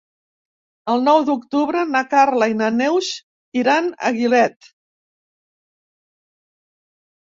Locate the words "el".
0.93-1.03